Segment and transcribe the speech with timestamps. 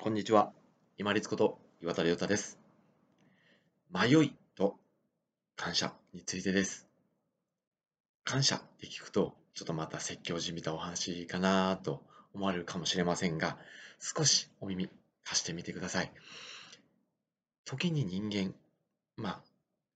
[0.00, 0.52] こんにちは。
[0.96, 2.56] 今立こと岩田亮太です。
[3.92, 4.76] 迷いと
[5.56, 6.86] 感謝についてです。
[8.22, 13.58] 感謝って聞くと、ちょっとまた説教じみたお話かなと思われるかもしれませんが、
[13.98, 14.88] 少しお耳
[15.24, 16.12] 貸してみてください。
[17.64, 18.54] 時に人間、
[19.16, 19.42] まあ、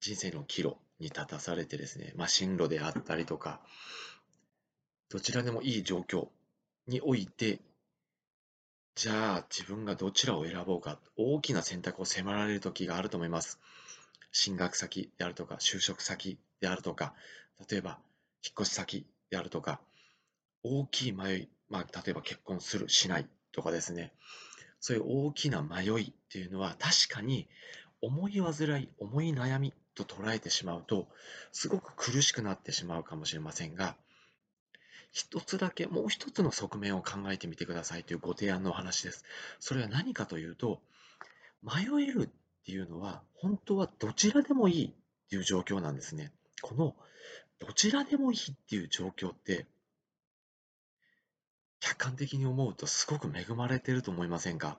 [0.00, 3.60] 人生の岐路に立たされてですね、まあ、進路であったりとか、
[5.10, 6.26] どちらでもいい状況
[6.88, 7.60] において
[8.94, 13.58] じゃあ自分がどちらを選ぼうか、大きな選択を迫られる時があると思います。
[14.32, 17.14] 進学先であるとか、就職先であるとか、
[17.70, 17.98] 例えば
[18.44, 19.80] 引っ越し先であるとか、
[20.62, 24.12] 大きい迷い、まあ、例えば結婚する、しないとかですね、
[24.78, 27.48] そういう大きな迷いっていうのは確かに
[28.02, 31.08] 思い煩い、思い悩みと捉えてしまうと、
[31.50, 33.96] すごく苦しくなってしまうかもしれませんが、
[35.12, 39.24] 一つだけ、もう一つの側面を考えてみてくださいというご提案のお話です。
[39.60, 40.80] それは何かというと、
[41.62, 46.32] 迷えるっていうのは、本当はどちらでもいいっていう状況なんですね。
[46.62, 46.96] この
[47.58, 49.66] どちらでもいいっていう状況って、
[51.78, 54.78] 客観的に思うとすごく恵まれてると思いませんか？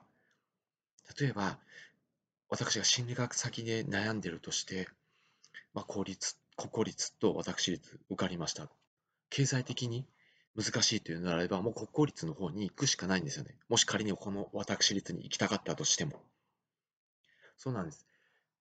[1.20, 1.58] 例えば、
[2.48, 4.88] 私が心理学先で悩んでるとして、
[5.74, 8.68] まあ、公立、国公立と私立受かりました。
[9.30, 10.06] 経済的に
[10.56, 13.56] 難しいというのであれば、もう国公立の方に行くしかないんですよね。
[13.68, 16.22] もし仮にこの私立に行きたかったとしても。
[17.56, 18.06] そうなんです。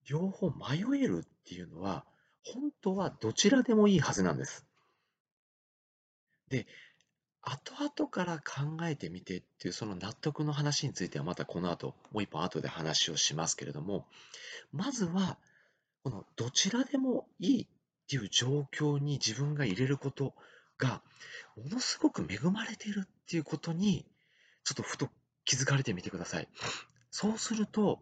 [0.10, 2.06] 両方迷えるっていうのは、
[2.44, 4.66] 本当はどちらでもいいはずなんです。
[6.50, 6.68] で、
[7.42, 14.08] 後々から考えてみてっていうその納得の話についてはまたこの後、もう一本後で話をしますけれども、
[14.72, 15.38] まずは、
[16.04, 17.68] このどちらでもいいっ
[18.08, 20.34] ていう状況に自分が入れること
[20.84, 21.02] が、
[21.56, 24.06] ものすごく恵まれているっていうことに、
[24.64, 25.10] ちょっとふと
[25.46, 26.48] 気づかれてみてください。
[27.12, 28.02] そうすると、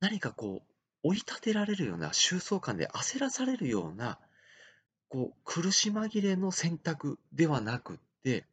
[0.00, 4.18] 何かこう、追い立てられるような、収束感で焦らされるような、
[5.08, 8.46] こう、苦し紛れの選択ではなくって、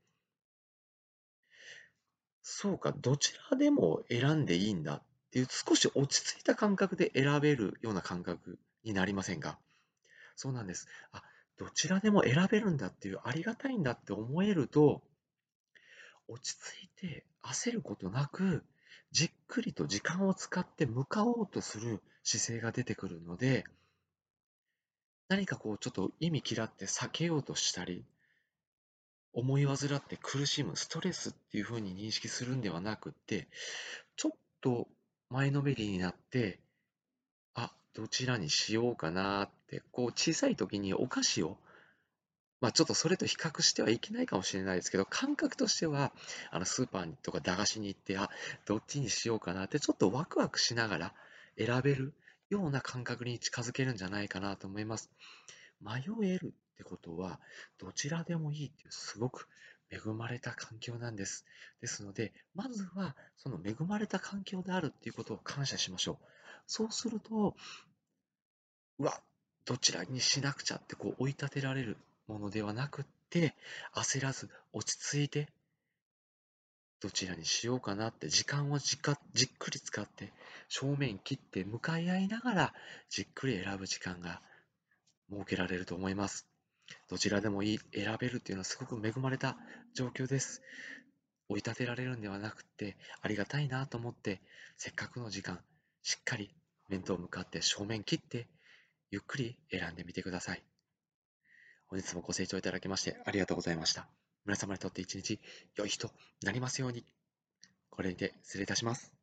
[2.42, 9.60] そうか、どちらでも選んでいいんだっていう、少し落ち着いた感覚で選べるような感覚になりませんか？
[10.36, 10.88] そうなんです。
[11.12, 11.22] あ、
[11.60, 15.04] どちらでも選べるんだっていう、ありがたいんだって思えると、
[16.30, 18.64] 落ち着いて焦ることなく、
[19.12, 23.66] じっくりと時間を使って向かおうとする姿勢が出てくるので、
[25.28, 28.06] 何かこうちょっと意味嫌って避けようとしたり、
[29.34, 33.50] 思い煩って苦しむストレスっていうふうに認識するんではなくって、
[34.16, 34.32] ちょっ
[34.62, 34.88] と
[35.30, 36.62] 前のめりになって、
[37.94, 41.58] どちらにしようかなって、こう小さい時にお菓子を、
[42.62, 46.12] まあちょっとそれと比較してはいけないかもしれないですけど、感覚としては、
[46.52, 48.30] あのスーパーとか駄菓子に行って、あ、
[48.66, 51.14] どっちにしようかなってちょっとワクワクしながら
[51.58, 52.14] 選べる
[52.50, 55.10] ような感覚に近づけるんじゃないかなと思います。
[55.82, 57.40] 迷えるってことは、
[57.78, 59.48] どちらでもいいっていうすごく
[59.92, 61.46] 恵まれた環境なんです。
[61.82, 66.39] ですので、まずはその恵まれた環境であるっていうことを感謝しましょう。
[66.70, 67.56] そうすると、
[69.00, 69.20] うわ、
[69.66, 71.98] どちらにしなくちゃってこう追い立てられる
[72.28, 73.56] ものではなくって、
[73.96, 75.50] 焦らず落ち着いて、
[77.02, 80.32] どちらにしようかなって時間をじっじっくり使って
[80.68, 82.74] 正面切って向かい合いながら
[83.10, 84.42] じっくり選ぶ時間が
[85.32, 86.46] 設けられると思います。
[87.10, 89.58] どちらでもいい、選べるっていうのはすごく恵まれた
[89.96, 90.62] 状況です。
[91.48, 94.40] 追い立てられるんではなくて、ありがたいなと思って、
[94.78, 95.60] せっかくの時間、
[96.04, 96.52] しっかり
[96.90, 98.48] 面と向かって正面切って、
[99.12, 100.64] ゆっくり選んでみてください。
[101.88, 104.08] 本日もご清聴いただきましてありがとうございました。
[104.46, 105.40] 皆様にとって一日
[105.76, 106.12] 良い日と
[106.44, 107.04] なりますように。
[107.90, 109.19] これにて失礼いたします。